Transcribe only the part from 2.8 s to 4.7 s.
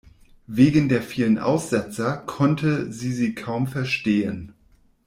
sie sie kaum verstehen.